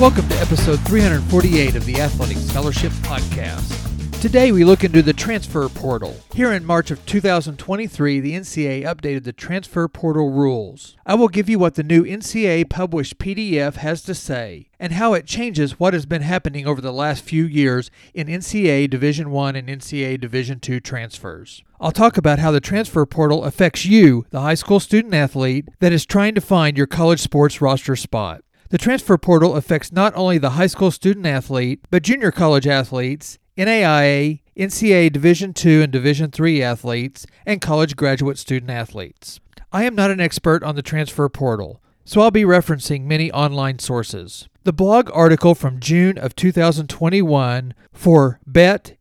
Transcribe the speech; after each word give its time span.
Welcome 0.00 0.28
to 0.28 0.36
episode 0.36 0.78
348 0.86 1.74
of 1.74 1.84
the 1.84 2.00
Athletic 2.00 2.36
Scholarship 2.36 2.92
Podcast. 3.02 4.20
Today 4.20 4.52
we 4.52 4.62
look 4.62 4.84
into 4.84 5.02
the 5.02 5.12
transfer 5.12 5.68
portal. 5.68 6.16
Here 6.32 6.52
in 6.52 6.64
March 6.64 6.92
of 6.92 7.04
2023, 7.04 8.20
the 8.20 8.34
NCAA 8.34 8.84
updated 8.84 9.24
the 9.24 9.32
transfer 9.32 9.88
portal 9.88 10.30
rules. 10.30 10.96
I 11.04 11.16
will 11.16 11.26
give 11.26 11.48
you 11.48 11.58
what 11.58 11.74
the 11.74 11.82
new 11.82 12.04
NCAA 12.04 12.70
published 12.70 13.18
PDF 13.18 13.74
has 13.74 14.02
to 14.02 14.14
say 14.14 14.68
and 14.78 14.92
how 14.92 15.14
it 15.14 15.26
changes 15.26 15.80
what 15.80 15.94
has 15.94 16.06
been 16.06 16.22
happening 16.22 16.64
over 16.64 16.80
the 16.80 16.92
last 16.92 17.24
few 17.24 17.44
years 17.44 17.90
in 18.14 18.28
NCAA 18.28 18.88
Division 18.88 19.32
1 19.32 19.56
and 19.56 19.68
NCAA 19.68 20.20
Division 20.20 20.60
2 20.60 20.78
transfers. 20.78 21.64
I'll 21.80 21.90
talk 21.90 22.16
about 22.16 22.38
how 22.38 22.52
the 22.52 22.60
transfer 22.60 23.04
portal 23.04 23.42
affects 23.42 23.84
you, 23.84 24.26
the 24.30 24.42
high 24.42 24.54
school 24.54 24.78
student 24.78 25.14
athlete 25.14 25.68
that 25.80 25.92
is 25.92 26.06
trying 26.06 26.36
to 26.36 26.40
find 26.40 26.78
your 26.78 26.86
college 26.86 27.20
sports 27.20 27.60
roster 27.60 27.96
spot. 27.96 28.42
The 28.70 28.78
transfer 28.78 29.16
portal 29.16 29.56
affects 29.56 29.92
not 29.92 30.14
only 30.14 30.36
the 30.36 30.50
high 30.50 30.66
school 30.66 30.90
student 30.90 31.24
athlete, 31.24 31.80
but 31.90 32.02
junior 32.02 32.30
college 32.30 32.66
athletes, 32.66 33.38
NAIA, 33.56 34.40
NCAA 34.58 35.10
Division 35.10 35.54
II 35.64 35.84
and 35.84 35.92
Division 35.92 36.30
III 36.38 36.62
athletes, 36.62 37.26
and 37.46 37.62
college 37.62 37.96
graduate 37.96 38.36
student 38.36 38.70
athletes. 38.70 39.40
I 39.72 39.84
am 39.84 39.94
not 39.94 40.10
an 40.10 40.20
expert 40.20 40.62
on 40.62 40.74
the 40.74 40.82
transfer 40.82 41.30
portal, 41.30 41.80
so 42.04 42.20
I'll 42.20 42.30
be 42.30 42.42
referencing 42.42 43.04
many 43.04 43.32
online 43.32 43.78
sources. 43.78 44.48
The 44.64 44.72
blog 44.74 45.10
article 45.14 45.54
from 45.54 45.80
June 45.80 46.18
of 46.18 46.36
2021 46.36 47.72
for 47.92 48.38
betmgm.com 48.50 48.98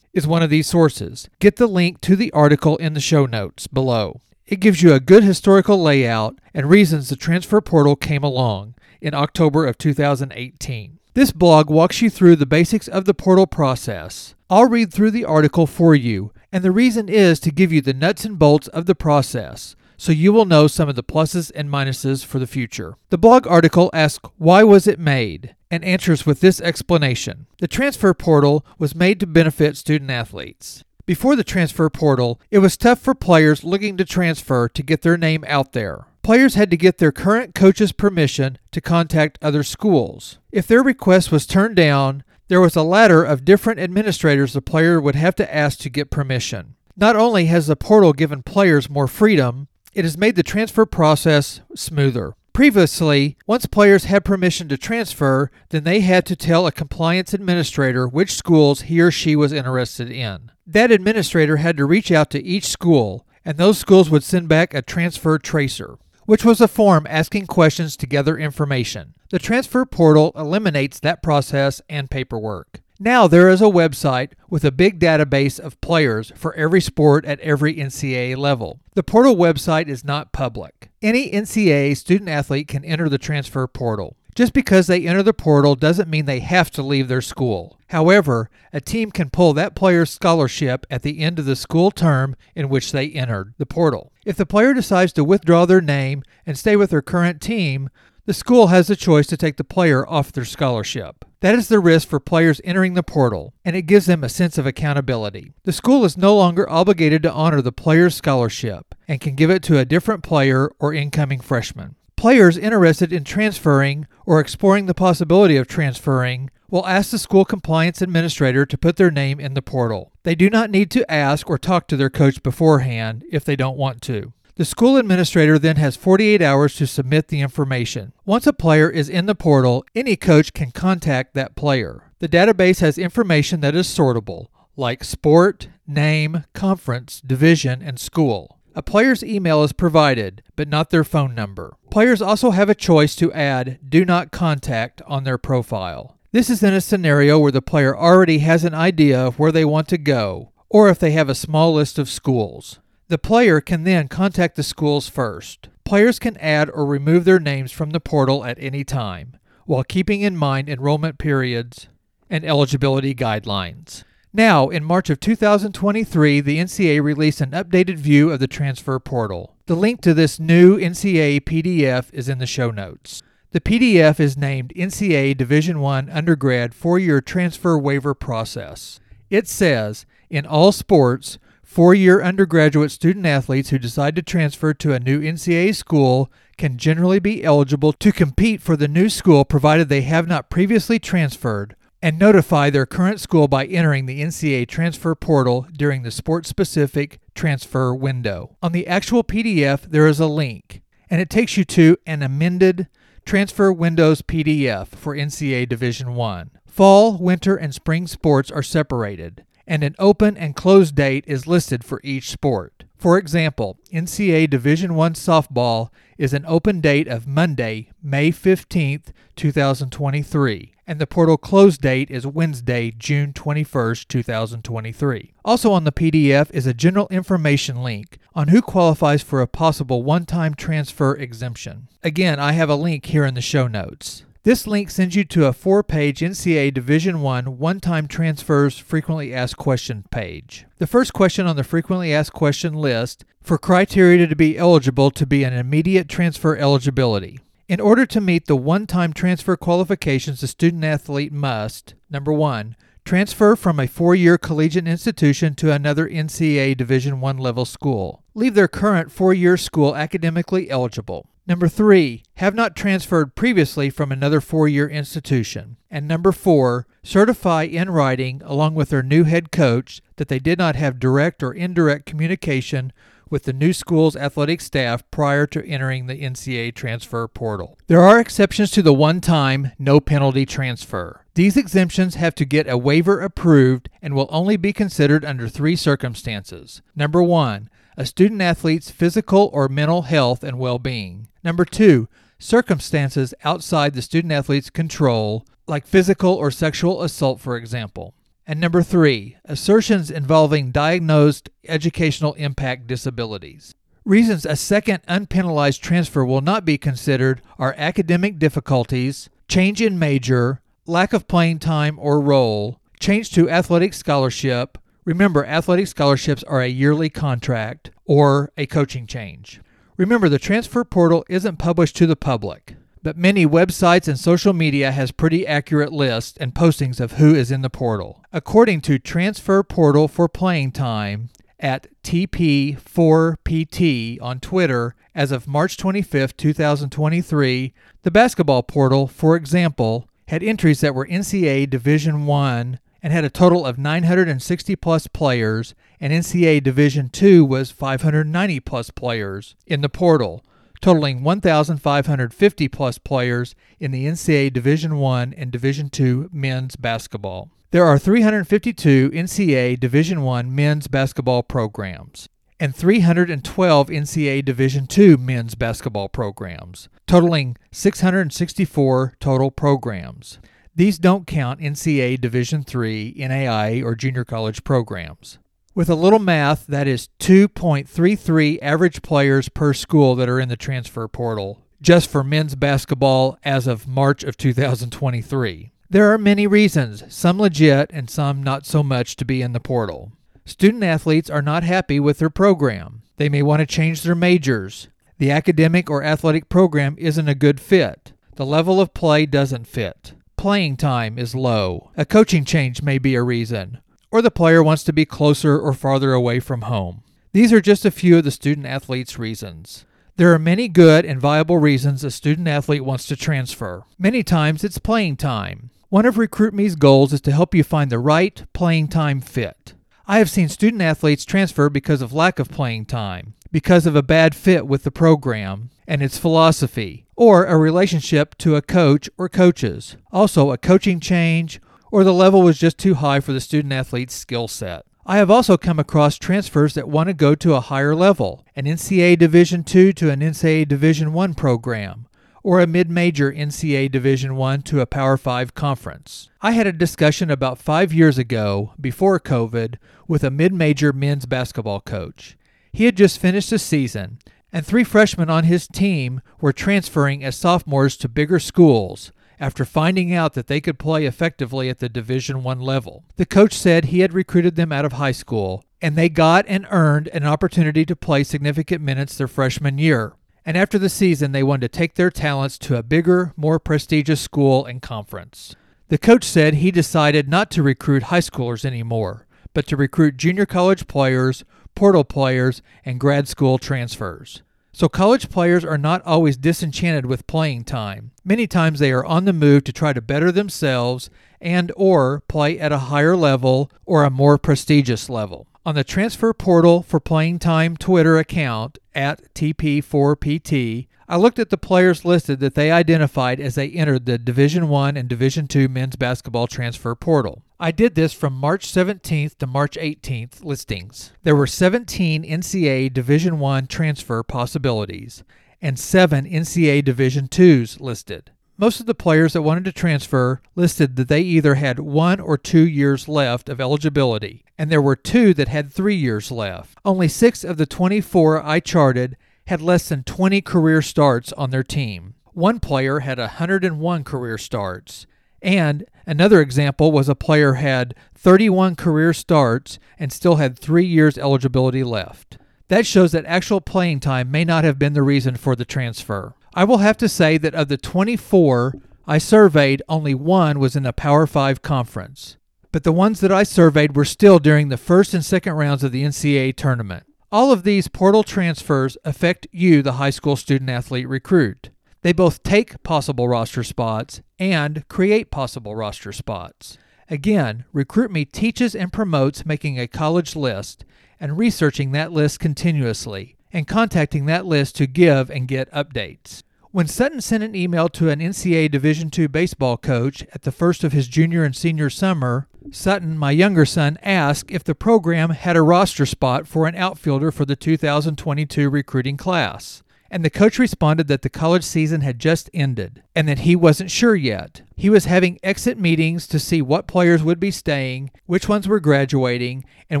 is 0.12 0.26
one 0.26 0.42
of 0.42 0.50
these 0.50 0.68
sources. 0.68 1.28
Get 1.40 1.56
the 1.56 1.66
link 1.66 2.00
to 2.02 2.14
the 2.14 2.30
article 2.32 2.76
in 2.76 2.94
the 2.94 3.00
show 3.00 3.26
notes 3.26 3.66
below. 3.66 4.20
It 4.48 4.60
gives 4.60 4.82
you 4.82 4.94
a 4.94 5.00
good 5.00 5.24
historical 5.24 5.82
layout 5.82 6.38
and 6.54 6.70
reasons 6.70 7.10
the 7.10 7.16
transfer 7.16 7.60
portal 7.60 7.96
came 7.96 8.24
along 8.24 8.76
in 8.98 9.12
October 9.12 9.66
of 9.66 9.76
2018. 9.76 10.98
This 11.12 11.32
blog 11.32 11.68
walks 11.68 12.00
you 12.00 12.08
through 12.08 12.36
the 12.36 12.46
basics 12.46 12.88
of 12.88 13.04
the 13.04 13.12
portal 13.12 13.46
process. 13.46 14.34
I'll 14.48 14.66
read 14.66 14.90
through 14.90 15.10
the 15.10 15.26
article 15.26 15.66
for 15.66 15.94
you, 15.94 16.32
and 16.50 16.64
the 16.64 16.70
reason 16.70 17.10
is 17.10 17.40
to 17.40 17.50
give 17.50 17.74
you 17.74 17.82
the 17.82 17.92
nuts 17.92 18.24
and 18.24 18.38
bolts 18.38 18.68
of 18.68 18.86
the 18.86 18.94
process 18.94 19.76
so 19.98 20.12
you 20.12 20.32
will 20.32 20.46
know 20.46 20.66
some 20.66 20.88
of 20.88 20.94
the 20.96 21.04
pluses 21.04 21.52
and 21.54 21.68
minuses 21.68 22.24
for 22.24 22.38
the 22.38 22.46
future. 22.46 22.96
The 23.10 23.18
blog 23.18 23.46
article 23.46 23.90
asks 23.92 24.30
why 24.38 24.62
was 24.62 24.86
it 24.86 24.98
made 24.98 25.56
and 25.70 25.84
answers 25.84 26.24
with 26.24 26.40
this 26.40 26.58
explanation. 26.62 27.46
The 27.58 27.68
transfer 27.68 28.14
portal 28.14 28.64
was 28.78 28.94
made 28.94 29.20
to 29.20 29.26
benefit 29.26 29.76
student 29.76 30.10
athletes. 30.10 30.84
Before 31.08 31.36
the 31.36 31.42
transfer 31.42 31.88
portal, 31.88 32.38
it 32.50 32.58
was 32.58 32.76
tough 32.76 32.98
for 32.98 33.14
players 33.14 33.64
looking 33.64 33.96
to 33.96 34.04
transfer 34.04 34.68
to 34.68 34.82
get 34.82 35.00
their 35.00 35.16
name 35.16 35.42
out 35.48 35.72
there. 35.72 36.04
Players 36.22 36.54
had 36.54 36.70
to 36.70 36.76
get 36.76 36.98
their 36.98 37.12
current 37.12 37.54
coach's 37.54 37.92
permission 37.92 38.58
to 38.72 38.82
contact 38.82 39.38
other 39.40 39.62
schools. 39.62 40.36
If 40.52 40.66
their 40.66 40.82
request 40.82 41.32
was 41.32 41.46
turned 41.46 41.76
down, 41.76 42.24
there 42.48 42.60
was 42.60 42.76
a 42.76 42.82
ladder 42.82 43.24
of 43.24 43.46
different 43.46 43.80
administrators 43.80 44.52
the 44.52 44.60
player 44.60 45.00
would 45.00 45.14
have 45.14 45.34
to 45.36 45.54
ask 45.54 45.78
to 45.78 45.88
get 45.88 46.10
permission. 46.10 46.74
Not 46.94 47.16
only 47.16 47.46
has 47.46 47.68
the 47.68 47.74
portal 47.74 48.12
given 48.12 48.42
players 48.42 48.90
more 48.90 49.08
freedom, 49.08 49.68
it 49.94 50.04
has 50.04 50.18
made 50.18 50.36
the 50.36 50.42
transfer 50.42 50.84
process 50.84 51.62
smoother. 51.74 52.34
Previously, 52.52 53.38
once 53.46 53.64
players 53.64 54.04
had 54.04 54.26
permission 54.26 54.68
to 54.68 54.76
transfer, 54.76 55.50
then 55.70 55.84
they 55.84 56.00
had 56.00 56.26
to 56.26 56.36
tell 56.36 56.66
a 56.66 56.72
compliance 56.72 57.32
administrator 57.32 58.06
which 58.06 58.34
schools 58.34 58.82
he 58.82 59.00
or 59.00 59.10
she 59.10 59.34
was 59.34 59.54
interested 59.54 60.10
in. 60.10 60.50
That 60.70 60.90
administrator 60.90 61.56
had 61.56 61.78
to 61.78 61.86
reach 61.86 62.12
out 62.12 62.28
to 62.28 62.44
each 62.44 62.66
school, 62.66 63.26
and 63.42 63.56
those 63.56 63.78
schools 63.78 64.10
would 64.10 64.22
send 64.22 64.50
back 64.50 64.74
a 64.74 64.82
transfer 64.82 65.38
tracer, 65.38 65.96
which 66.26 66.44
was 66.44 66.60
a 66.60 66.68
form 66.68 67.06
asking 67.08 67.46
questions 67.46 67.96
to 67.96 68.06
gather 68.06 68.36
information. 68.36 69.14
The 69.30 69.38
transfer 69.38 69.86
portal 69.86 70.30
eliminates 70.36 71.00
that 71.00 71.22
process 71.22 71.80
and 71.88 72.10
paperwork. 72.10 72.82
Now 73.00 73.26
there 73.26 73.48
is 73.48 73.62
a 73.62 73.64
website 73.64 74.32
with 74.50 74.62
a 74.62 74.70
big 74.70 75.00
database 75.00 75.58
of 75.58 75.80
players 75.80 76.32
for 76.36 76.52
every 76.52 76.82
sport 76.82 77.24
at 77.24 77.40
every 77.40 77.76
NCAA 77.76 78.36
level. 78.36 78.80
The 78.92 79.02
portal 79.02 79.36
website 79.36 79.88
is 79.88 80.04
not 80.04 80.32
public. 80.32 80.90
Any 81.00 81.30
NCAA 81.30 81.96
student 81.96 82.28
athlete 82.28 82.68
can 82.68 82.84
enter 82.84 83.08
the 83.08 83.16
transfer 83.16 83.66
portal. 83.66 84.18
Just 84.34 84.52
because 84.52 84.86
they 84.86 85.06
enter 85.06 85.22
the 85.22 85.32
portal 85.32 85.76
doesn't 85.76 86.10
mean 86.10 86.26
they 86.26 86.40
have 86.40 86.70
to 86.72 86.82
leave 86.82 87.08
their 87.08 87.22
school. 87.22 87.77
However, 87.88 88.50
a 88.72 88.80
team 88.80 89.10
can 89.10 89.30
pull 89.30 89.54
that 89.54 89.74
player's 89.74 90.10
scholarship 90.10 90.86
at 90.90 91.02
the 91.02 91.20
end 91.20 91.38
of 91.38 91.46
the 91.46 91.56
school 91.56 91.90
term 91.90 92.36
in 92.54 92.68
which 92.68 92.92
they 92.92 93.08
entered 93.08 93.54
the 93.58 93.66
portal. 93.66 94.12
If 94.24 94.36
the 94.36 94.46
player 94.46 94.74
decides 94.74 95.12
to 95.14 95.24
withdraw 95.24 95.64
their 95.64 95.80
name 95.80 96.22
and 96.46 96.58
stay 96.58 96.76
with 96.76 96.90
their 96.90 97.02
current 97.02 97.40
team, 97.40 97.88
the 98.26 98.34
school 98.34 98.66
has 98.66 98.88
the 98.88 98.96
choice 98.96 99.26
to 99.28 99.38
take 99.38 99.56
the 99.56 99.64
player 99.64 100.06
off 100.06 100.32
their 100.32 100.44
scholarship. 100.44 101.24
That 101.40 101.54
is 101.54 101.68
the 101.68 101.80
risk 101.80 102.08
for 102.08 102.20
players 102.20 102.60
entering 102.62 102.92
the 102.92 103.02
portal, 103.02 103.54
and 103.64 103.74
it 103.74 103.82
gives 103.82 104.04
them 104.04 104.22
a 104.22 104.28
sense 104.28 104.58
of 104.58 104.66
accountability. 104.66 105.54
The 105.62 105.72
school 105.72 106.04
is 106.04 106.18
no 106.18 106.36
longer 106.36 106.68
obligated 106.68 107.22
to 107.22 107.32
honor 107.32 107.62
the 107.62 107.72
player's 107.72 108.16
scholarship 108.16 108.94
and 109.06 109.20
can 109.20 109.34
give 109.34 109.50
it 109.50 109.62
to 109.62 109.78
a 109.78 109.86
different 109.86 110.22
player 110.22 110.70
or 110.78 110.92
incoming 110.92 111.40
freshman. 111.40 111.94
Players 112.16 112.58
interested 112.58 113.14
in 113.14 113.24
transferring 113.24 114.06
or 114.26 114.40
exploring 114.40 114.84
the 114.84 114.94
possibility 114.94 115.56
of 115.56 115.66
transferring 115.66 116.50
will 116.70 116.86
ask 116.86 117.10
the 117.10 117.18
school 117.18 117.44
compliance 117.44 118.02
administrator 118.02 118.66
to 118.66 118.78
put 118.78 118.96
their 118.96 119.10
name 119.10 119.40
in 119.40 119.54
the 119.54 119.62
portal. 119.62 120.12
They 120.22 120.34
do 120.34 120.50
not 120.50 120.70
need 120.70 120.90
to 120.92 121.10
ask 121.10 121.48
or 121.48 121.58
talk 121.58 121.88
to 121.88 121.96
their 121.96 122.10
coach 122.10 122.42
beforehand 122.42 123.24
if 123.30 123.44
they 123.44 123.56
don't 123.56 123.78
want 123.78 124.02
to. 124.02 124.32
The 124.56 124.64
school 124.64 124.96
administrator 124.96 125.56
then 125.56 125.76
has 125.76 125.94
48 125.94 126.42
hours 126.42 126.74
to 126.76 126.86
submit 126.86 127.28
the 127.28 127.40
information. 127.40 128.12
Once 128.26 128.44
a 128.44 128.52
player 128.52 128.90
is 128.90 129.08
in 129.08 129.26
the 129.26 129.36
portal, 129.36 129.84
any 129.94 130.16
coach 130.16 130.52
can 130.52 130.72
contact 130.72 131.34
that 131.34 131.54
player. 131.54 132.10
The 132.18 132.28
database 132.28 132.80
has 132.80 132.98
information 132.98 133.60
that 133.60 133.76
is 133.76 133.86
sortable, 133.86 134.48
like 134.76 135.04
sport, 135.04 135.68
name, 135.86 136.44
conference, 136.54 137.20
division, 137.20 137.80
and 137.82 138.00
school. 138.00 138.58
A 138.74 138.82
player's 138.82 139.22
email 139.22 139.62
is 139.62 139.72
provided, 139.72 140.42
but 140.56 140.68
not 140.68 140.90
their 140.90 141.04
phone 141.04 141.36
number. 141.36 141.76
Players 141.90 142.20
also 142.20 142.50
have 142.50 142.68
a 142.68 142.74
choice 142.74 143.14
to 143.16 143.32
add 143.32 143.78
Do 143.88 144.04
Not 144.04 144.32
Contact 144.32 145.00
on 145.06 145.22
their 145.22 145.38
profile. 145.38 146.17
This 146.38 146.50
is 146.50 146.62
in 146.62 146.72
a 146.72 146.80
scenario 146.80 147.36
where 147.36 147.50
the 147.50 147.60
player 147.60 147.98
already 147.98 148.38
has 148.38 148.62
an 148.62 148.72
idea 148.72 149.18
of 149.18 149.40
where 149.40 149.50
they 149.50 149.64
want 149.64 149.88
to 149.88 149.98
go, 149.98 150.52
or 150.68 150.88
if 150.88 150.96
they 150.96 151.10
have 151.10 151.28
a 151.28 151.34
small 151.34 151.74
list 151.74 151.98
of 151.98 152.08
schools. 152.08 152.78
The 153.08 153.18
player 153.18 153.60
can 153.60 153.82
then 153.82 154.06
contact 154.06 154.54
the 154.54 154.62
schools 154.62 155.08
first. 155.08 155.68
Players 155.82 156.20
can 156.20 156.36
add 156.36 156.70
or 156.70 156.86
remove 156.86 157.24
their 157.24 157.40
names 157.40 157.72
from 157.72 157.90
the 157.90 157.98
portal 157.98 158.44
at 158.44 158.56
any 158.60 158.84
time, 158.84 159.36
while 159.66 159.82
keeping 159.82 160.20
in 160.20 160.36
mind 160.36 160.68
enrollment 160.68 161.18
periods 161.18 161.88
and 162.30 162.44
eligibility 162.44 163.16
guidelines. 163.16 164.04
Now, 164.32 164.68
in 164.68 164.84
March 164.84 165.10
of 165.10 165.18
2023, 165.18 166.40
the 166.40 166.58
NCAA 166.58 167.02
released 167.02 167.40
an 167.40 167.50
updated 167.50 167.96
view 167.96 168.30
of 168.30 168.38
the 168.38 168.46
transfer 168.46 169.00
portal. 169.00 169.56
The 169.66 169.74
link 169.74 170.02
to 170.02 170.14
this 170.14 170.38
new 170.38 170.78
NCAA 170.78 171.40
PDF 171.40 172.10
is 172.12 172.28
in 172.28 172.38
the 172.38 172.46
show 172.46 172.70
notes. 172.70 173.24
The 173.50 173.60
PDF 173.60 174.20
is 174.20 174.36
named 174.36 174.74
NCAA 174.76 175.36
Division 175.36 175.80
1 175.80 176.10
Undergrad 176.10 176.74
Four 176.74 176.98
Year 176.98 177.22
Transfer 177.22 177.78
Waiver 177.78 178.14
Process. 178.14 179.00
It 179.30 179.48
says, 179.48 180.04
in 180.28 180.44
all 180.44 180.70
sports, 180.70 181.38
Four 181.68 181.94
year 181.94 182.22
undergraduate 182.22 182.90
student 182.90 183.26
athletes 183.26 183.68
who 183.68 183.78
decide 183.78 184.16
to 184.16 184.22
transfer 184.22 184.72
to 184.72 184.94
a 184.94 184.98
new 184.98 185.20
NCAA 185.20 185.74
school 185.74 186.32
can 186.56 186.78
generally 186.78 187.18
be 187.18 187.44
eligible 187.44 187.92
to 187.92 188.10
compete 188.10 188.62
for 188.62 188.74
the 188.74 188.88
new 188.88 189.10
school 189.10 189.44
provided 189.44 189.88
they 189.88 190.00
have 190.00 190.26
not 190.26 190.48
previously 190.48 190.98
transferred 190.98 191.76
and 192.00 192.18
notify 192.18 192.70
their 192.70 192.86
current 192.86 193.20
school 193.20 193.48
by 193.48 193.66
entering 193.66 194.06
the 194.06 194.22
NCAA 194.22 194.66
transfer 194.66 195.14
portal 195.14 195.66
during 195.70 196.02
the 196.02 196.10
sport 196.10 196.46
specific 196.46 197.20
transfer 197.34 197.94
window. 197.94 198.56
On 198.62 198.72
the 198.72 198.86
actual 198.86 199.22
PDF, 199.22 199.82
there 199.82 200.06
is 200.06 200.20
a 200.20 200.26
link, 200.26 200.80
and 201.10 201.20
it 201.20 201.28
takes 201.28 201.58
you 201.58 201.66
to 201.66 201.98
an 202.06 202.22
amended 202.22 202.88
transfer 203.28 203.70
windows 203.70 204.22
PDF 204.22 204.88
for 204.88 205.14
NCAA 205.14 205.68
Division 205.68 206.14
1. 206.14 206.50
Fall, 206.66 207.18
winter, 207.18 207.56
and 207.56 207.74
spring 207.74 208.06
sports 208.06 208.50
are 208.50 208.62
separated 208.62 209.44
and 209.66 209.84
an 209.84 209.94
open 209.98 210.34
and 210.34 210.56
close 210.56 210.90
date 210.90 211.24
is 211.26 211.46
listed 211.46 211.84
for 211.84 212.00
each 212.02 212.30
sport. 212.30 212.77
For 212.98 213.16
example, 213.16 213.78
NCAA 213.92 214.50
Division 214.50 214.90
I 214.90 215.10
softball 215.10 215.90
is 216.18 216.32
an 216.32 216.44
open 216.48 216.80
date 216.80 217.06
of 217.06 217.28
Monday, 217.28 217.90
May 218.02 218.32
15th, 218.32 219.12
2023, 219.36 220.72
and 220.84 221.00
the 221.00 221.06
portal 221.06 221.36
close 221.36 221.78
date 221.78 222.10
is 222.10 222.26
Wednesday, 222.26 222.90
June 222.90 223.32
21st, 223.32 224.08
2023. 224.08 225.32
Also 225.44 225.70
on 225.70 225.84
the 225.84 225.92
PDF 225.92 226.50
is 226.50 226.66
a 226.66 226.74
general 226.74 227.06
information 227.08 227.84
link 227.84 228.18
on 228.34 228.48
who 228.48 228.60
qualifies 228.60 229.22
for 229.22 229.40
a 229.40 229.46
possible 229.46 230.02
one-time 230.02 230.54
transfer 230.54 231.14
exemption. 231.14 231.86
Again, 232.02 232.40
I 232.40 232.50
have 232.52 232.68
a 232.68 232.74
link 232.74 233.06
here 233.06 233.24
in 233.24 233.34
the 233.34 233.40
show 233.40 233.68
notes. 233.68 234.24
This 234.44 234.68
link 234.68 234.88
sends 234.88 235.16
you 235.16 235.24
to 235.24 235.46
a 235.46 235.52
four 235.52 235.82
page 235.82 236.20
NCAA 236.20 236.72
Division 236.72 237.16
I 237.26 237.40
one 237.42 237.80
time 237.80 238.06
transfers 238.06 238.78
frequently 238.78 239.34
asked 239.34 239.56
question 239.56 240.04
page. 240.10 240.64
The 240.78 240.86
first 240.86 241.12
question 241.12 241.46
on 241.46 241.56
the 241.56 241.64
frequently 241.64 242.14
asked 242.14 242.32
question 242.32 242.74
list 242.74 243.24
for 243.42 243.58
criteria 243.58 244.26
to 244.28 244.36
be 244.36 244.56
eligible 244.56 245.10
to 245.10 245.26
be 245.26 245.42
an 245.42 245.52
immediate 245.52 246.08
transfer 246.08 246.56
eligibility. 246.56 247.40
In 247.66 247.80
order 247.80 248.06
to 248.06 248.20
meet 248.20 248.46
the 248.46 248.56
one 248.56 248.86
time 248.86 249.12
transfer 249.12 249.56
qualifications, 249.56 250.40
the 250.40 250.46
student 250.46 250.84
athlete 250.84 251.32
must 251.32 251.94
number 252.08 252.32
one, 252.32 252.76
transfer 253.08 253.56
from 253.56 253.80
a 253.80 253.86
four 253.86 254.14
year 254.14 254.36
collegiate 254.36 254.86
institution 254.86 255.54
to 255.54 255.72
another 255.72 256.06
NCAA 256.06 256.76
Division 256.76 257.24
I 257.24 257.32
level 257.32 257.64
school. 257.64 258.22
Leave 258.34 258.52
their 258.52 258.68
current 258.68 259.10
four 259.10 259.32
year 259.32 259.56
school 259.56 259.96
academically 259.96 260.68
eligible. 260.68 261.30
Number 261.46 261.68
three, 261.68 262.22
have 262.34 262.54
not 262.54 262.76
transferred 262.76 263.34
previously 263.34 263.88
from 263.88 264.12
another 264.12 264.42
four 264.42 264.68
year 264.68 264.86
institution. 264.86 265.78
And 265.90 266.06
number 266.06 266.32
four, 266.32 266.86
certify 267.02 267.62
in 267.62 267.88
writing, 267.88 268.42
along 268.44 268.74
with 268.74 268.90
their 268.90 269.02
new 269.02 269.24
head 269.24 269.50
coach, 269.50 270.02
that 270.16 270.28
they 270.28 270.38
did 270.38 270.58
not 270.58 270.76
have 270.76 271.00
direct 271.00 271.42
or 271.42 271.54
indirect 271.54 272.04
communication 272.04 272.92
with 273.30 273.44
the 273.44 273.52
new 273.52 273.72
school's 273.72 274.16
athletic 274.16 274.60
staff 274.60 275.02
prior 275.10 275.46
to 275.46 275.66
entering 275.66 276.06
the 276.06 276.20
NCAA 276.20 276.74
transfer 276.74 277.26
portal. 277.28 277.78
There 277.86 278.02
are 278.02 278.20
exceptions 278.20 278.70
to 278.72 278.82
the 278.82 278.94
one 278.94 279.20
time, 279.20 279.72
no 279.78 280.00
penalty 280.00 280.46
transfer. 280.46 281.24
These 281.34 281.56
exemptions 281.56 282.16
have 282.16 282.34
to 282.36 282.44
get 282.44 282.68
a 282.68 282.76
waiver 282.76 283.20
approved 283.20 283.88
and 284.02 284.14
will 284.14 284.28
only 284.30 284.56
be 284.56 284.72
considered 284.72 285.24
under 285.24 285.48
three 285.48 285.76
circumstances. 285.76 286.82
Number 286.96 287.22
one, 287.22 287.70
a 287.96 288.06
student 288.06 288.40
athlete's 288.40 288.90
physical 288.90 289.50
or 289.52 289.68
mental 289.68 290.02
health 290.02 290.44
and 290.44 290.58
well 290.58 290.78
being. 290.78 291.28
Number 291.42 291.64
two, 291.64 292.08
circumstances 292.38 293.34
outside 293.44 293.94
the 293.94 294.02
student 294.02 294.32
athlete's 294.32 294.70
control, 294.70 295.44
like 295.66 295.86
physical 295.86 296.32
or 296.34 296.50
sexual 296.50 297.02
assault, 297.02 297.40
for 297.40 297.56
example. 297.56 298.14
And 298.50 298.60
number 298.60 298.82
three, 298.82 299.36
assertions 299.44 300.10
involving 300.10 300.70
diagnosed 300.70 301.50
educational 301.68 302.32
impact 302.34 302.86
disabilities. 302.86 303.74
Reasons 304.06 304.46
a 304.46 304.56
second 304.56 305.02
unpenalized 305.06 305.82
transfer 305.82 306.24
will 306.24 306.40
not 306.40 306.64
be 306.64 306.78
considered 306.78 307.42
are 307.58 307.74
academic 307.76 308.38
difficulties, 308.38 309.28
change 309.48 309.82
in 309.82 309.98
major, 309.98 310.62
lack 310.86 311.12
of 311.12 311.28
playing 311.28 311.58
time 311.58 311.98
or 312.00 312.22
role, 312.22 312.80
change 312.98 313.30
to 313.32 313.50
athletic 313.50 313.92
scholarship. 313.92 314.78
Remember, 315.04 315.44
athletic 315.44 315.86
scholarships 315.86 316.42
are 316.44 316.62
a 316.62 316.68
yearly 316.68 317.10
contract 317.10 317.90
or 318.06 318.50
a 318.56 318.64
coaching 318.64 319.06
change. 319.06 319.60
Remember, 319.98 320.30
the 320.30 320.38
transfer 320.38 320.84
portal 320.84 321.22
isn't 321.28 321.58
published 321.58 321.96
to 321.96 322.06
the 322.06 322.16
public, 322.16 322.76
but 323.08 323.16
many 323.16 323.46
websites 323.46 324.06
and 324.06 324.18
social 324.18 324.52
media 324.52 324.92
has 324.92 325.12
pretty 325.12 325.46
accurate 325.46 325.90
lists 325.90 326.36
and 326.36 326.52
postings 326.52 327.00
of 327.00 327.12
who 327.12 327.34
is 327.34 327.50
in 327.50 327.62
the 327.62 327.70
portal. 327.70 328.22
According 328.34 328.82
to 328.82 328.98
Transfer 328.98 329.62
Portal 329.62 330.08
for 330.08 330.28
Playing 330.28 330.72
Time 330.72 331.30
at 331.58 331.86
TP4PT 332.02 334.20
on 334.20 334.40
Twitter, 334.40 334.94
as 335.14 335.32
of 335.32 335.48
March 335.48 335.78
25, 335.78 336.36
2023, 336.36 337.72
the 338.02 338.10
basketball 338.10 338.62
portal, 338.62 339.06
for 339.06 339.36
example, 339.36 340.06
had 340.26 340.42
entries 340.42 340.82
that 340.82 340.94
were 340.94 341.06
NCAA 341.06 341.70
Division 341.70 342.26
1 342.26 342.78
and 343.02 343.10
had 343.10 343.24
a 343.24 343.30
total 343.30 343.64
of 343.64 343.78
960 343.78 344.76
plus 344.76 345.06
players, 345.06 345.74
and 345.98 346.12
NCAA 346.12 346.62
Division 346.62 347.10
II 347.18 347.40
was 347.40 347.70
590 347.70 348.60
plus 348.60 348.90
players 348.90 349.56
in 349.66 349.80
the 349.80 349.88
portal, 349.88 350.44
totaling 350.80 351.22
1,550 351.22 352.68
plus 352.68 352.98
players 352.98 353.54
in 353.78 353.90
the 353.90 354.06
NCAA 354.06 354.52
Division 354.52 354.92
I 355.02 355.32
and 355.36 355.50
Division 355.50 355.90
II 355.98 356.26
men's 356.32 356.76
basketball. 356.76 357.50
There 357.70 357.84
are 357.84 357.98
352 357.98 359.10
NCAA 359.10 359.78
Division 359.78 360.26
I 360.26 360.42
men's 360.42 360.88
basketball 360.88 361.42
programs 361.42 362.28
and 362.60 362.74
312 362.74 363.88
NCAA 363.88 364.44
Division 364.44 364.86
II 364.96 365.16
men's 365.16 365.54
basketball 365.54 366.08
programs, 366.08 366.88
totaling 367.06 367.56
664 367.70 369.14
total 369.20 369.50
programs. 369.50 370.38
These 370.74 370.98
don't 370.98 371.26
count 371.26 371.60
NCAA 371.60 372.20
Division 372.20 372.64
III, 372.72 373.14
NAIA, 373.14 373.84
or 373.84 373.94
junior 373.94 374.24
college 374.24 374.64
programs. 374.64 375.38
With 375.78 375.88
a 375.88 375.94
little 375.94 376.18
math, 376.18 376.66
that 376.66 376.88
is 376.88 377.08
2.33 377.20 378.58
average 378.60 379.00
players 379.00 379.48
per 379.48 379.72
school 379.72 380.16
that 380.16 380.28
are 380.28 380.40
in 380.40 380.48
the 380.48 380.56
transfer 380.56 381.06
portal, 381.06 381.62
just 381.80 382.10
for 382.10 382.24
men's 382.24 382.56
basketball 382.56 383.38
as 383.44 383.68
of 383.68 383.86
March 383.86 384.24
of 384.24 384.36
2023. 384.36 385.70
There 385.88 386.12
are 386.12 386.18
many 386.18 386.48
reasons, 386.48 387.04
some 387.14 387.38
legit 387.38 387.92
and 387.92 388.10
some 388.10 388.42
not 388.42 388.66
so 388.66 388.82
much, 388.82 389.14
to 389.18 389.24
be 389.24 389.40
in 389.40 389.52
the 389.52 389.60
portal. 389.60 390.10
Student 390.44 390.82
athletes 390.82 391.30
are 391.30 391.42
not 391.42 391.62
happy 391.62 392.00
with 392.00 392.18
their 392.18 392.28
program. 392.28 393.02
They 393.16 393.28
may 393.28 393.44
want 393.44 393.60
to 393.60 393.64
change 393.66 394.02
their 394.02 394.16
majors. 394.16 394.88
The 395.18 395.30
academic 395.30 395.88
or 395.88 396.02
athletic 396.02 396.48
program 396.48 396.96
isn't 396.98 397.28
a 397.28 397.36
good 397.36 397.60
fit. 397.60 398.14
The 398.34 398.44
level 398.44 398.80
of 398.80 398.94
play 398.94 399.26
doesn't 399.26 399.68
fit. 399.68 400.14
Playing 400.36 400.76
time 400.76 401.20
is 401.20 401.36
low. 401.36 401.92
A 401.96 402.04
coaching 402.04 402.44
change 402.44 402.82
may 402.82 402.98
be 402.98 403.14
a 403.14 403.22
reason. 403.22 403.78
Or 404.10 404.22
the 404.22 404.30
player 404.30 404.62
wants 404.62 404.84
to 404.84 404.92
be 404.92 405.04
closer 405.04 405.58
or 405.58 405.72
farther 405.72 406.12
away 406.12 406.40
from 406.40 406.62
home. 406.62 407.02
These 407.32 407.52
are 407.52 407.60
just 407.60 407.84
a 407.84 407.90
few 407.90 408.18
of 408.18 408.24
the 408.24 408.30
student 408.30 408.66
athlete's 408.66 409.18
reasons. 409.18 409.84
There 410.16 410.32
are 410.32 410.38
many 410.38 410.66
good 410.66 411.04
and 411.04 411.20
viable 411.20 411.58
reasons 411.58 412.02
a 412.02 412.10
student 412.10 412.48
athlete 412.48 412.84
wants 412.84 413.06
to 413.06 413.16
transfer. 413.16 413.84
Many 413.98 414.22
times 414.22 414.64
it's 414.64 414.78
playing 414.78 415.16
time. 415.16 415.70
One 415.90 416.06
of 416.06 416.16
RecruitMe's 416.16 416.74
goals 416.74 417.12
is 417.12 417.20
to 417.22 417.32
help 417.32 417.54
you 417.54 417.62
find 417.62 417.90
the 417.90 417.98
right 417.98 418.44
playing 418.52 418.88
time 418.88 419.20
fit. 419.20 419.74
I 420.06 420.18
have 420.18 420.30
seen 420.30 420.48
student 420.48 420.82
athletes 420.82 421.24
transfer 421.24 421.68
because 421.68 422.00
of 422.00 422.12
lack 422.12 422.38
of 422.38 422.50
playing 422.50 422.86
time, 422.86 423.34
because 423.52 423.86
of 423.86 423.94
a 423.94 424.02
bad 424.02 424.34
fit 424.34 424.66
with 424.66 424.84
the 424.84 424.90
program 424.90 425.70
and 425.86 426.02
its 426.02 426.18
philosophy, 426.18 427.06
or 427.14 427.44
a 427.44 427.56
relationship 427.56 428.36
to 428.38 428.56
a 428.56 428.62
coach 428.62 429.08
or 429.18 429.28
coaches. 429.28 429.96
Also, 430.10 430.50
a 430.50 430.58
coaching 430.58 430.98
change, 430.98 431.60
or 431.90 432.04
the 432.04 432.14
level 432.14 432.42
was 432.42 432.58
just 432.58 432.78
too 432.78 432.94
high 432.94 433.20
for 433.20 433.32
the 433.32 433.40
student 433.40 433.72
athlete's 433.72 434.14
skill 434.14 434.48
set. 434.48 434.84
I 435.06 435.16
have 435.16 435.30
also 435.30 435.56
come 435.56 435.78
across 435.78 436.18
transfers 436.18 436.74
that 436.74 436.88
want 436.88 437.08
to 437.08 437.14
go 437.14 437.34
to 437.34 437.54
a 437.54 437.60
higher 437.60 437.94
level, 437.94 438.44
an 438.54 438.66
NCAA 438.66 439.18
Division 439.18 439.64
II 439.66 439.94
to 439.94 440.10
an 440.10 440.20
NCAA 440.20 440.68
Division 440.68 441.16
I 441.16 441.28
program, 441.28 442.06
or 442.42 442.60
a 442.60 442.66
mid-major 442.66 443.32
NCAA 443.32 443.90
Division 443.90 444.38
I 444.38 444.58
to 444.58 444.80
a 444.80 444.86
Power 444.86 445.16
5 445.16 445.54
conference. 445.54 446.28
I 446.42 446.52
had 446.52 446.66
a 446.66 446.72
discussion 446.72 447.30
about 447.30 447.58
5 447.58 447.92
years 447.92 448.18
ago, 448.18 448.74
before 448.78 449.18
COVID, 449.18 449.76
with 450.06 450.22
a 450.22 450.30
mid-major 450.30 450.92
men's 450.92 451.24
basketball 451.24 451.80
coach. 451.80 452.36
He 452.70 452.84
had 452.84 452.96
just 452.96 453.18
finished 453.18 453.50
a 453.50 453.58
season, 453.58 454.18
and 454.52 454.66
three 454.66 454.84
freshmen 454.84 455.30
on 455.30 455.44
his 455.44 455.66
team 455.66 456.20
were 456.38 456.52
transferring 456.52 457.24
as 457.24 457.34
sophomores 457.34 457.96
to 457.96 458.08
bigger 458.08 458.38
schools 458.38 459.10
after 459.40 459.64
finding 459.64 460.12
out 460.12 460.34
that 460.34 460.46
they 460.46 460.60
could 460.60 460.78
play 460.78 461.06
effectively 461.06 461.68
at 461.68 461.78
the 461.78 461.88
Division 461.88 462.42
1 462.42 462.60
level. 462.60 463.04
The 463.16 463.26
coach 463.26 463.52
said 463.52 463.86
he 463.86 464.00
had 464.00 464.12
recruited 464.12 464.56
them 464.56 464.72
out 464.72 464.84
of 464.84 464.92
high 464.92 465.12
school, 465.12 465.64
and 465.80 465.96
they 465.96 466.08
got 466.08 466.44
and 466.48 466.66
earned 466.70 467.08
an 467.08 467.24
opportunity 467.24 467.84
to 467.86 467.96
play 467.96 468.24
significant 468.24 468.82
minutes 468.82 469.16
their 469.16 469.28
freshman 469.28 469.78
year 469.78 470.14
and 470.48 470.56
after 470.56 470.78
the 470.78 470.88
season, 470.88 471.32
they 471.32 471.42
wanted 471.42 471.70
to 471.70 471.78
take 471.78 471.96
their 471.96 472.10
talents 472.10 472.56
to 472.56 472.76
a 472.76 472.82
bigger, 472.82 473.34
more 473.36 473.58
prestigious 473.58 474.22
school 474.22 474.64
and 474.64 474.80
conference. 474.80 475.54
The 475.88 475.98
coach 475.98 476.24
said 476.24 476.54
he 476.54 476.70
decided 476.70 477.28
not 477.28 477.50
to 477.50 477.62
recruit 477.62 478.04
high 478.04 478.20
schoolers 478.20 478.64
anymore, 478.64 479.26
but 479.52 479.66
to 479.66 479.76
recruit 479.76 480.16
junior 480.16 480.46
college 480.46 480.86
players, 480.86 481.44
portal 481.74 482.02
players, 482.02 482.62
and 482.82 482.98
grad 482.98 483.28
school 483.28 483.58
transfers. 483.58 484.40
So 484.78 484.88
college 484.88 485.28
players 485.28 485.64
are 485.64 485.76
not 485.76 486.06
always 486.06 486.36
disenchanted 486.36 487.04
with 487.04 487.26
playing 487.26 487.64
time. 487.64 488.12
Many 488.24 488.46
times 488.46 488.78
they 488.78 488.92
are 488.92 489.04
on 489.04 489.24
the 489.24 489.32
move 489.32 489.64
to 489.64 489.72
try 489.72 489.92
to 489.92 490.00
better 490.00 490.30
themselves 490.30 491.10
and 491.40 491.72
or 491.74 492.22
play 492.28 492.60
at 492.60 492.70
a 492.70 492.78
higher 492.86 493.16
level 493.16 493.72
or 493.84 494.04
a 494.04 494.08
more 494.08 494.38
prestigious 494.38 495.10
level. 495.10 495.48
On 495.66 495.74
the 495.74 495.82
transfer 495.82 496.32
portal 496.32 496.84
for 496.84 497.00
playing 497.00 497.40
time 497.40 497.76
Twitter 497.76 498.18
account 498.18 498.78
at 498.94 499.34
TP4PT, 499.34 500.86
I 501.10 501.16
looked 501.16 501.38
at 501.38 501.48
the 501.48 501.56
players 501.56 502.04
listed 502.04 502.38
that 502.40 502.54
they 502.54 502.70
identified 502.70 503.40
as 503.40 503.54
they 503.54 503.70
entered 503.70 504.04
the 504.04 504.18
Division 504.18 504.68
1 504.68 504.94
and 504.94 505.08
Division 505.08 505.46
2 505.46 505.66
men's 505.66 505.96
basketball 505.96 506.46
transfer 506.46 506.94
portal. 506.94 507.44
I 507.58 507.70
did 507.70 507.94
this 507.94 508.12
from 508.12 508.34
March 508.34 508.70
17th 508.70 509.38
to 509.38 509.46
March 509.46 509.78
18th 509.80 510.44
listings. 510.44 511.12
There 511.22 511.34
were 511.34 511.46
17 511.46 512.24
NCAA 512.24 512.92
Division 512.92 513.38
1 513.38 513.68
transfer 513.68 514.22
possibilities 514.22 515.24
and 515.62 515.78
7 515.78 516.26
NCAA 516.26 516.84
Division 516.84 517.26
2s 517.26 517.80
listed. 517.80 518.30
Most 518.58 518.78
of 518.78 518.84
the 518.84 518.94
players 518.94 519.32
that 519.32 519.42
wanted 519.42 519.64
to 519.64 519.72
transfer 519.72 520.42
listed 520.56 520.96
that 520.96 521.08
they 521.08 521.22
either 521.22 521.54
had 521.54 521.78
one 521.78 522.20
or 522.20 522.36
two 522.36 522.68
years 522.68 523.08
left 523.08 523.48
of 523.48 523.62
eligibility, 523.62 524.44
and 524.58 524.70
there 524.70 524.82
were 524.82 524.96
two 524.96 525.32
that 525.34 525.48
had 525.48 525.72
three 525.72 525.94
years 525.94 526.30
left. 526.30 526.76
Only 526.84 527.08
six 527.08 527.44
of 527.44 527.56
the 527.56 527.66
24 527.66 528.44
I 528.44 528.60
charted 528.60 529.16
had 529.48 529.60
less 529.60 529.88
than 529.88 530.04
20 530.04 530.40
career 530.42 530.80
starts 530.80 531.32
on 531.32 531.50
their 531.50 531.62
team. 531.62 532.14
One 532.32 532.60
player 532.60 533.00
had 533.00 533.18
101 533.18 534.04
career 534.04 534.38
starts. 534.38 535.06
And 535.40 535.84
another 536.06 536.40
example 536.40 536.92
was 536.92 537.08
a 537.08 537.14
player 537.14 537.54
had 537.54 537.94
31 538.14 538.76
career 538.76 539.12
starts 539.12 539.78
and 539.98 540.12
still 540.12 540.36
had 540.36 540.58
3 540.58 540.84
years 540.84 541.16
eligibility 541.16 541.82
left. 541.82 542.38
That 542.68 542.86
shows 542.86 543.12
that 543.12 543.24
actual 543.24 543.60
playing 543.60 544.00
time 544.00 544.30
may 544.30 544.44
not 544.44 544.64
have 544.64 544.78
been 544.78 544.92
the 544.92 545.02
reason 545.02 545.36
for 545.36 545.56
the 545.56 545.64
transfer. 545.64 546.34
I 546.54 546.64
will 546.64 546.78
have 546.78 546.98
to 546.98 547.08
say 547.08 547.38
that 547.38 547.54
of 547.54 547.68
the 547.68 547.78
24 547.78 548.74
I 549.06 549.16
surveyed, 549.16 549.82
only 549.88 550.14
one 550.14 550.58
was 550.58 550.76
in 550.76 550.84
a 550.84 550.92
Power 550.92 551.26
5 551.26 551.62
conference. 551.62 552.36
But 552.70 552.84
the 552.84 552.92
ones 552.92 553.20
that 553.20 553.32
I 553.32 553.44
surveyed 553.44 553.96
were 553.96 554.04
still 554.04 554.38
during 554.38 554.68
the 554.68 554.76
first 554.76 555.14
and 555.14 555.24
second 555.24 555.54
rounds 555.54 555.82
of 555.82 555.92
the 555.92 556.04
NCAA 556.04 556.54
tournament. 556.54 557.04
All 557.30 557.52
of 557.52 557.62
these 557.62 557.88
portal 557.88 558.22
transfers 558.22 558.96
affect 559.04 559.46
you, 559.52 559.82
the 559.82 559.94
high 559.94 560.08
school 560.08 560.34
student 560.34 560.70
athlete 560.70 561.06
recruit. 561.06 561.68
They 562.00 562.14
both 562.14 562.42
take 562.42 562.82
possible 562.82 563.28
roster 563.28 563.62
spots 563.62 564.22
and 564.38 564.88
create 564.88 565.30
possible 565.30 565.76
roster 565.76 566.12
spots. 566.12 566.78
Again, 567.10 567.66
RecruitMe 567.74 568.32
teaches 568.32 568.74
and 568.74 568.90
promotes 568.90 569.44
making 569.44 569.78
a 569.78 569.86
college 569.86 570.36
list 570.36 570.86
and 571.20 571.36
researching 571.36 571.92
that 571.92 572.12
list 572.12 572.40
continuously 572.40 573.36
and 573.52 573.68
contacting 573.68 574.24
that 574.24 574.46
list 574.46 574.76
to 574.76 574.86
give 574.86 575.30
and 575.30 575.46
get 575.46 575.70
updates. 575.70 576.42
When 576.78 576.86
Sutton 576.86 577.20
sent 577.20 577.42
an 577.42 577.56
email 577.56 577.88
to 577.88 578.08
an 578.08 578.20
NCAA 578.20 578.70
Division 578.70 579.10
II 579.12 579.26
baseball 579.26 579.76
coach 579.76 580.24
at 580.32 580.42
the 580.42 580.52
first 580.52 580.84
of 580.84 580.92
his 580.92 581.08
junior 581.08 581.42
and 581.42 581.56
senior 581.56 581.90
summer, 581.90 582.46
Sutton, 582.70 583.18
my 583.18 583.32
younger 583.32 583.66
son, 583.66 583.98
asked 584.00 584.52
if 584.52 584.62
the 584.62 584.76
program 584.76 585.30
had 585.30 585.56
a 585.56 585.62
roster 585.62 586.06
spot 586.06 586.46
for 586.46 586.68
an 586.68 586.76
outfielder 586.76 587.32
for 587.32 587.44
the 587.44 587.56
2022 587.56 588.70
recruiting 588.70 589.16
class. 589.16 589.82
And 590.08 590.24
the 590.24 590.30
coach 590.30 590.60
responded 590.60 591.08
that 591.08 591.22
the 591.22 591.28
college 591.28 591.64
season 591.64 592.02
had 592.02 592.20
just 592.20 592.48
ended 592.54 593.02
and 593.12 593.26
that 593.26 593.40
he 593.40 593.56
wasn't 593.56 593.90
sure 593.90 594.14
yet. 594.14 594.62
He 594.76 594.88
was 594.88 595.06
having 595.06 595.40
exit 595.42 595.80
meetings 595.80 596.28
to 596.28 596.38
see 596.38 596.62
what 596.62 596.86
players 596.86 597.24
would 597.24 597.40
be 597.40 597.50
staying, 597.50 598.12
which 598.26 598.48
ones 598.48 598.68
were 598.68 598.78
graduating, 598.78 599.64
and 599.90 600.00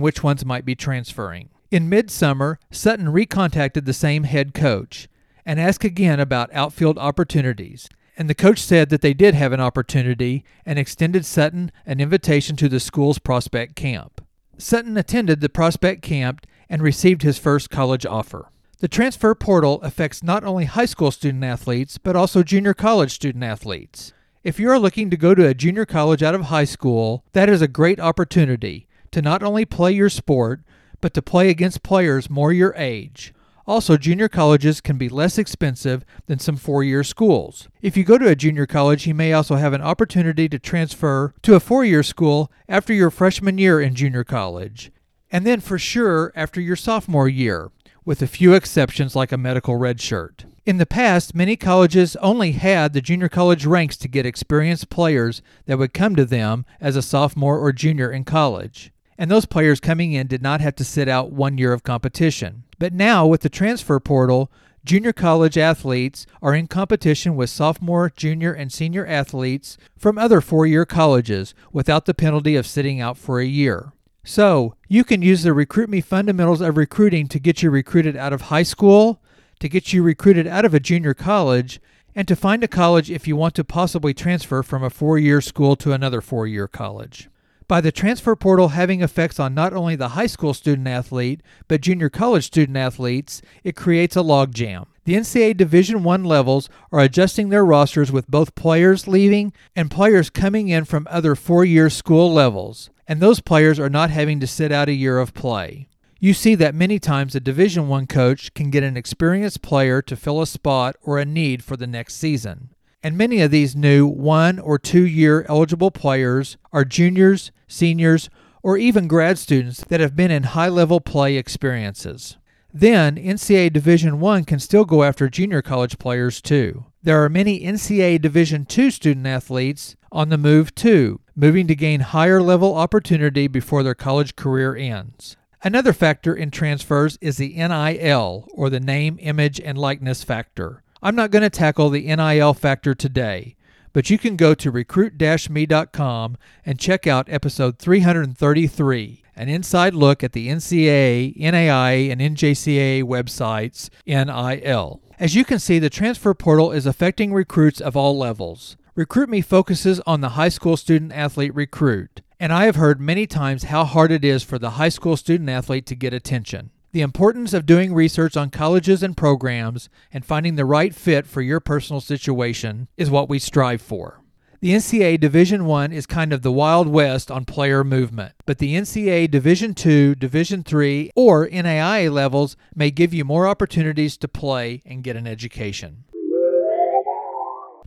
which 0.00 0.22
ones 0.22 0.44
might 0.44 0.64
be 0.64 0.76
transferring. 0.76 1.48
In 1.72 1.88
midsummer, 1.88 2.60
Sutton 2.70 3.06
recontacted 3.06 3.84
the 3.84 3.92
same 3.92 4.22
head 4.22 4.54
coach 4.54 5.08
and 5.48 5.58
ask 5.58 5.82
again 5.82 6.20
about 6.20 6.52
outfield 6.52 6.98
opportunities. 6.98 7.88
And 8.18 8.28
the 8.28 8.34
coach 8.34 8.58
said 8.58 8.90
that 8.90 9.00
they 9.00 9.14
did 9.14 9.34
have 9.34 9.54
an 9.54 9.60
opportunity 9.60 10.44
and 10.66 10.78
extended 10.78 11.24
Sutton 11.24 11.72
an 11.86 12.00
invitation 12.00 12.54
to 12.56 12.68
the 12.68 12.78
school's 12.78 13.18
prospect 13.18 13.74
camp. 13.74 14.20
Sutton 14.58 14.98
attended 14.98 15.40
the 15.40 15.48
prospect 15.48 16.02
camp 16.02 16.46
and 16.68 16.82
received 16.82 17.22
his 17.22 17.38
first 17.38 17.70
college 17.70 18.04
offer. 18.04 18.50
The 18.80 18.88
transfer 18.88 19.34
portal 19.34 19.80
affects 19.80 20.22
not 20.22 20.44
only 20.44 20.66
high 20.66 20.84
school 20.84 21.10
student 21.10 21.42
athletes, 21.42 21.96
but 21.96 22.14
also 22.14 22.42
junior 22.42 22.74
college 22.74 23.12
student 23.12 23.42
athletes. 23.42 24.12
If 24.44 24.60
you 24.60 24.70
are 24.70 24.78
looking 24.78 25.08
to 25.08 25.16
go 25.16 25.34
to 25.34 25.46
a 25.46 25.54
junior 25.54 25.86
college 25.86 26.22
out 26.22 26.34
of 26.34 26.42
high 26.42 26.64
school, 26.64 27.24
that 27.32 27.48
is 27.48 27.62
a 27.62 27.68
great 27.68 27.98
opportunity 27.98 28.86
to 29.12 29.22
not 29.22 29.42
only 29.42 29.64
play 29.64 29.92
your 29.92 30.10
sport, 30.10 30.60
but 31.00 31.14
to 31.14 31.22
play 31.22 31.48
against 31.48 31.82
players 31.82 32.28
more 32.28 32.52
your 32.52 32.74
age. 32.76 33.32
Also, 33.68 33.98
junior 33.98 34.30
colleges 34.30 34.80
can 34.80 34.96
be 34.96 35.10
less 35.10 35.36
expensive 35.36 36.02
than 36.24 36.38
some 36.38 36.56
four 36.56 36.82
year 36.82 37.04
schools. 37.04 37.68
If 37.82 37.98
you 37.98 38.02
go 38.02 38.16
to 38.16 38.26
a 38.26 38.34
junior 38.34 38.64
college, 38.64 39.06
you 39.06 39.14
may 39.14 39.34
also 39.34 39.56
have 39.56 39.74
an 39.74 39.82
opportunity 39.82 40.48
to 40.48 40.58
transfer 40.58 41.34
to 41.42 41.54
a 41.54 41.60
four 41.60 41.84
year 41.84 42.02
school 42.02 42.50
after 42.66 42.94
your 42.94 43.10
freshman 43.10 43.58
year 43.58 43.78
in 43.78 43.94
junior 43.94 44.24
college, 44.24 44.90
and 45.30 45.46
then 45.46 45.60
for 45.60 45.78
sure 45.78 46.32
after 46.34 46.62
your 46.62 46.76
sophomore 46.76 47.28
year, 47.28 47.70
with 48.06 48.22
a 48.22 48.26
few 48.26 48.54
exceptions 48.54 49.14
like 49.14 49.32
a 49.32 49.36
medical 49.36 49.76
red 49.76 50.00
shirt. 50.00 50.46
In 50.64 50.78
the 50.78 50.86
past, 50.86 51.34
many 51.34 51.54
colleges 51.54 52.16
only 52.16 52.52
had 52.52 52.94
the 52.94 53.02
junior 53.02 53.28
college 53.28 53.66
ranks 53.66 53.98
to 53.98 54.08
get 54.08 54.24
experienced 54.24 54.88
players 54.88 55.42
that 55.66 55.76
would 55.76 55.92
come 55.92 56.16
to 56.16 56.24
them 56.24 56.64
as 56.80 56.96
a 56.96 57.02
sophomore 57.02 57.58
or 57.58 57.74
junior 57.74 58.10
in 58.10 58.24
college 58.24 58.92
and 59.18 59.30
those 59.30 59.46
players 59.46 59.80
coming 59.80 60.12
in 60.12 60.28
did 60.28 60.42
not 60.42 60.60
have 60.60 60.76
to 60.76 60.84
sit 60.84 61.08
out 61.08 61.32
one 61.32 61.58
year 61.58 61.72
of 61.72 61.82
competition. 61.82 62.62
But 62.78 62.92
now, 62.92 63.26
with 63.26 63.40
the 63.40 63.48
transfer 63.48 63.98
portal, 63.98 64.50
junior 64.84 65.12
college 65.12 65.58
athletes 65.58 66.26
are 66.40 66.54
in 66.54 66.68
competition 66.68 67.34
with 67.34 67.50
sophomore, 67.50 68.10
junior, 68.14 68.52
and 68.52 68.72
senior 68.72 69.04
athletes 69.06 69.76
from 69.96 70.16
other 70.16 70.40
four 70.40 70.66
year 70.66 70.84
colleges 70.84 71.54
without 71.72 72.04
the 72.04 72.14
penalty 72.14 72.54
of 72.56 72.66
sitting 72.66 73.00
out 73.00 73.18
for 73.18 73.40
a 73.40 73.46
year. 73.46 73.92
So, 74.24 74.74
you 74.88 75.04
can 75.04 75.22
use 75.22 75.42
the 75.42 75.52
Recruit 75.52 75.88
Me 75.88 76.00
fundamentals 76.00 76.60
of 76.60 76.76
recruiting 76.76 77.28
to 77.28 77.38
get 77.38 77.62
you 77.62 77.70
recruited 77.70 78.16
out 78.16 78.32
of 78.32 78.42
high 78.42 78.62
school, 78.62 79.22
to 79.58 79.68
get 79.68 79.92
you 79.92 80.02
recruited 80.02 80.46
out 80.46 80.64
of 80.64 80.74
a 80.74 80.80
junior 80.80 81.14
college, 81.14 81.80
and 82.14 82.28
to 82.28 82.36
find 82.36 82.62
a 82.62 82.68
college 82.68 83.10
if 83.10 83.26
you 83.26 83.36
want 83.36 83.54
to 83.54 83.64
possibly 83.64 84.12
transfer 84.12 84.62
from 84.62 84.82
a 84.84 84.90
four 84.90 85.18
year 85.18 85.40
school 85.40 85.76
to 85.76 85.92
another 85.92 86.20
four 86.20 86.46
year 86.46 86.68
college 86.68 87.28
by 87.68 87.82
the 87.82 87.92
transfer 87.92 88.34
portal 88.34 88.68
having 88.68 89.02
effects 89.02 89.38
on 89.38 89.54
not 89.54 89.74
only 89.74 89.94
the 89.94 90.08
high 90.08 90.26
school 90.26 90.54
student 90.54 90.88
athlete, 90.88 91.42
but 91.68 91.82
junior 91.82 92.08
college 92.08 92.46
student 92.46 92.78
athletes, 92.78 93.42
it 93.62 93.76
creates 93.76 94.16
a 94.16 94.20
logjam. 94.20 94.86
The 95.04 95.14
NCAA 95.14 95.56
Division 95.56 96.06
I 96.06 96.16
levels 96.16 96.70
are 96.90 97.00
adjusting 97.00 97.50
their 97.50 97.64
rosters 97.64 98.10
with 98.10 98.26
both 98.26 98.54
players 98.54 99.06
leaving 99.06 99.52
and 99.76 99.90
players 99.90 100.30
coming 100.30 100.68
in 100.68 100.86
from 100.86 101.06
other 101.10 101.34
four 101.34 101.64
year 101.64 101.90
school 101.90 102.32
levels, 102.32 102.88
and 103.06 103.20
those 103.20 103.40
players 103.40 103.78
are 103.78 103.90
not 103.90 104.10
having 104.10 104.40
to 104.40 104.46
sit 104.46 104.72
out 104.72 104.88
a 104.88 104.92
year 104.92 105.18
of 105.18 105.34
play. 105.34 105.88
You 106.18 106.34
see 106.34 106.54
that 106.56 106.74
many 106.74 106.98
times 106.98 107.34
a 107.34 107.40
Division 107.40 107.92
I 107.92 108.06
coach 108.06 108.52
can 108.54 108.70
get 108.70 108.82
an 108.82 108.96
experienced 108.96 109.62
player 109.62 110.00
to 110.02 110.16
fill 110.16 110.40
a 110.40 110.46
spot 110.46 110.96
or 111.02 111.18
a 111.18 111.24
need 111.24 111.62
for 111.62 111.76
the 111.76 111.86
next 111.86 112.14
season 112.14 112.70
and 113.02 113.16
many 113.16 113.40
of 113.40 113.50
these 113.50 113.76
new 113.76 114.06
one 114.06 114.58
or 114.58 114.78
two 114.78 115.06
year 115.06 115.46
eligible 115.48 115.90
players 115.90 116.56
are 116.72 116.84
juniors, 116.84 117.52
seniors, 117.68 118.28
or 118.62 118.76
even 118.76 119.06
grad 119.06 119.38
students 119.38 119.84
that 119.84 120.00
have 120.00 120.16
been 120.16 120.32
in 120.32 120.42
high 120.42 120.68
level 120.68 121.00
play 121.00 121.36
experiences. 121.36 122.36
Then 122.74 123.16
NCAA 123.16 123.72
Division 123.72 124.20
1 124.20 124.44
can 124.44 124.58
still 124.58 124.84
go 124.84 125.02
after 125.02 125.28
junior 125.28 125.62
college 125.62 125.98
players 125.98 126.40
too. 126.40 126.86
There 127.02 127.22
are 127.22 127.28
many 127.28 127.60
NCAA 127.60 128.20
Division 128.20 128.66
2 128.66 128.90
student 128.90 129.26
athletes 129.26 129.96
on 130.12 130.28
the 130.28 130.38
move 130.38 130.74
too, 130.74 131.20
moving 131.36 131.66
to 131.68 131.74
gain 131.74 132.00
higher 132.00 132.42
level 132.42 132.74
opportunity 132.74 133.46
before 133.46 133.82
their 133.82 133.94
college 133.94 134.36
career 134.36 134.76
ends. 134.76 135.36
Another 135.62 135.92
factor 135.92 136.34
in 136.34 136.50
transfers 136.50 137.18
is 137.20 137.36
the 137.36 137.54
NIL, 137.54 138.46
or 138.52 138.70
the 138.70 138.80
name, 138.80 139.18
image, 139.20 139.60
and 139.60 139.76
likeness 139.76 140.22
factor. 140.22 140.82
I'm 141.02 141.16
not 141.16 141.30
going 141.30 141.42
to 141.42 141.50
tackle 141.50 141.90
the 141.90 142.14
NIL 142.14 142.54
factor 142.54 142.94
today, 142.94 143.56
but 143.98 144.10
you 144.10 144.16
can 144.16 144.36
go 144.36 144.54
to 144.54 144.70
recruit-me.com 144.70 146.36
and 146.64 146.78
check 146.78 147.08
out 147.08 147.28
episode 147.28 147.80
333, 147.80 149.24
an 149.34 149.48
inside 149.48 149.92
look 149.92 150.22
at 150.22 150.30
the 150.30 150.46
NCAA, 150.46 151.36
NAIA, 151.36 152.12
and 152.12 152.20
NJCAA 152.20 153.02
websites 153.02 153.90
NIL. 154.06 155.00
As 155.18 155.34
you 155.34 155.44
can 155.44 155.58
see, 155.58 155.80
the 155.80 155.90
transfer 155.90 156.32
portal 156.32 156.70
is 156.70 156.86
affecting 156.86 157.32
recruits 157.32 157.80
of 157.80 157.96
all 157.96 158.16
levels. 158.16 158.76
RecruitMe 158.96 159.44
focuses 159.44 160.00
on 160.06 160.20
the 160.20 160.28
high 160.28 160.48
school 160.48 160.76
student 160.76 161.12
athlete 161.12 161.56
recruit, 161.56 162.20
and 162.38 162.52
I 162.52 162.66
have 162.66 162.76
heard 162.76 163.00
many 163.00 163.26
times 163.26 163.64
how 163.64 163.82
hard 163.82 164.12
it 164.12 164.24
is 164.24 164.44
for 164.44 164.60
the 164.60 164.70
high 164.78 164.90
school 164.90 165.16
student 165.16 165.50
athlete 165.50 165.86
to 165.86 165.96
get 165.96 166.14
attention. 166.14 166.70
The 166.90 167.02
importance 167.02 167.52
of 167.52 167.66
doing 167.66 167.92
research 167.92 168.34
on 168.34 168.48
colleges 168.48 169.02
and 169.02 169.14
programs 169.14 169.90
and 170.10 170.24
finding 170.24 170.56
the 170.56 170.64
right 170.64 170.94
fit 170.94 171.26
for 171.26 171.42
your 171.42 171.60
personal 171.60 172.00
situation 172.00 172.88
is 172.96 173.10
what 173.10 173.28
we 173.28 173.38
strive 173.38 173.82
for. 173.82 174.22
The 174.60 174.72
NCAA 174.72 175.20
Division 175.20 175.66
1 175.66 175.92
is 175.92 176.06
kind 176.06 176.32
of 176.32 176.40
the 176.40 176.50
Wild 176.50 176.88
West 176.88 177.30
on 177.30 177.44
player 177.44 177.84
movement, 177.84 178.32
but 178.46 178.56
the 178.56 178.74
NCAA 178.74 179.30
Division 179.30 179.74
2, 179.74 180.14
Division 180.14 180.64
3, 180.64 181.10
or 181.14 181.46
NAIA 181.48 182.10
levels 182.10 182.56
may 182.74 182.90
give 182.90 183.12
you 183.12 183.24
more 183.24 183.46
opportunities 183.46 184.16
to 184.16 184.26
play 184.26 184.82
and 184.86 185.04
get 185.04 185.14
an 185.14 185.26
education. 185.26 186.04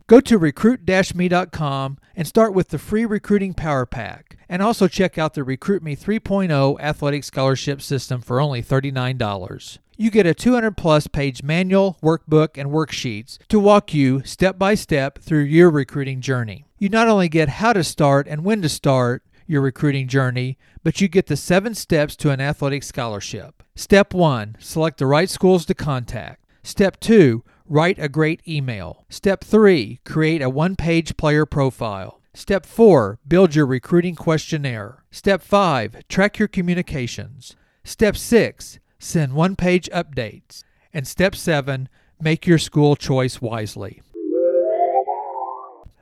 Go 0.06 0.20
to 0.20 0.38
recruit-me.com 0.38 1.98
and 2.14 2.28
start 2.28 2.54
with 2.54 2.68
the 2.68 2.78
free 2.78 3.04
recruiting 3.04 3.52
power 3.52 3.84
pack 3.84 4.36
And 4.52 4.60
also 4.60 4.86
check 4.86 5.16
out 5.16 5.32
the 5.32 5.44
Recruit 5.44 5.82
Me 5.82 5.96
3.0 5.96 6.78
athletic 6.78 7.24
scholarship 7.24 7.80
system 7.80 8.20
for 8.20 8.38
only 8.38 8.62
$39. 8.62 9.78
You 9.96 10.10
get 10.10 10.26
a 10.26 10.34
200 10.34 10.76
plus 10.76 11.06
page 11.06 11.42
manual, 11.42 11.96
workbook, 12.02 12.58
and 12.58 12.68
worksheets 12.68 13.38
to 13.48 13.58
walk 13.58 13.94
you 13.94 14.22
step 14.26 14.58
by 14.58 14.74
step 14.74 15.18
through 15.20 15.44
your 15.44 15.70
recruiting 15.70 16.20
journey. 16.20 16.66
You 16.76 16.90
not 16.90 17.08
only 17.08 17.30
get 17.30 17.48
how 17.48 17.72
to 17.72 17.82
start 17.82 18.28
and 18.28 18.44
when 18.44 18.60
to 18.60 18.68
start 18.68 19.24
your 19.46 19.62
recruiting 19.62 20.06
journey, 20.06 20.58
but 20.82 21.00
you 21.00 21.08
get 21.08 21.28
the 21.28 21.36
seven 21.38 21.74
steps 21.74 22.14
to 22.16 22.28
an 22.28 22.42
athletic 22.42 22.82
scholarship. 22.82 23.62
Step 23.74 24.12
1 24.12 24.56
Select 24.58 24.98
the 24.98 25.06
right 25.06 25.30
schools 25.30 25.64
to 25.64 25.74
contact. 25.74 26.44
Step 26.62 27.00
2 27.00 27.42
Write 27.64 27.98
a 27.98 28.10
great 28.10 28.46
email. 28.46 29.06
Step 29.08 29.44
3 29.44 30.00
Create 30.04 30.42
a 30.42 30.50
one 30.50 30.76
page 30.76 31.16
player 31.16 31.46
profile. 31.46 32.18
Step 32.34 32.64
4 32.64 33.18
Build 33.28 33.54
your 33.54 33.66
recruiting 33.66 34.14
questionnaire. 34.14 35.04
Step 35.10 35.42
5 35.42 36.08
Track 36.08 36.38
your 36.38 36.48
communications. 36.48 37.56
Step 37.84 38.16
6 38.16 38.78
Send 38.98 39.34
one 39.34 39.54
page 39.54 39.90
updates. 39.92 40.64
And 40.94 41.06
step 41.06 41.34
7 41.34 41.88
Make 42.20 42.46
your 42.46 42.58
school 42.58 42.96
choice 42.96 43.42
wisely. 43.42 44.00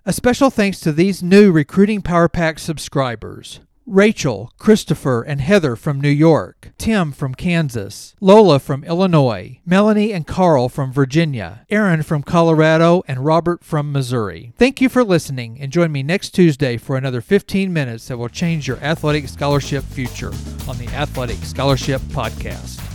A 0.06 0.12
special 0.12 0.50
thanks 0.50 0.80
to 0.80 0.92
these 0.92 1.22
new 1.22 1.50
Recruiting 1.50 2.00
Power 2.00 2.28
Pack 2.28 2.58
subscribers. 2.58 3.60
Rachel, 3.86 4.52
Christopher, 4.58 5.22
and 5.22 5.40
Heather 5.40 5.74
from 5.74 6.00
New 6.00 6.10
York, 6.10 6.70
Tim 6.78 7.12
from 7.12 7.34
Kansas, 7.34 8.14
Lola 8.20 8.58
from 8.58 8.84
Illinois, 8.84 9.60
Melanie 9.66 10.12
and 10.12 10.26
Carl 10.26 10.68
from 10.68 10.92
Virginia, 10.92 11.66
Aaron 11.70 12.02
from 12.02 12.22
Colorado, 12.22 13.02
and 13.08 13.24
Robert 13.24 13.64
from 13.64 13.92
Missouri. 13.92 14.52
Thank 14.58 14.80
you 14.80 14.88
for 14.88 15.02
listening 15.02 15.60
and 15.60 15.72
join 15.72 15.92
me 15.92 16.02
next 16.02 16.30
Tuesday 16.30 16.76
for 16.76 16.96
another 16.96 17.20
15 17.20 17.72
minutes 17.72 18.08
that 18.08 18.18
will 18.18 18.28
change 18.28 18.68
your 18.68 18.78
athletic 18.78 19.28
scholarship 19.28 19.84
future 19.84 20.32
on 20.68 20.78
the 20.78 20.88
Athletic 20.88 21.38
Scholarship 21.38 22.00
Podcast. 22.02 22.89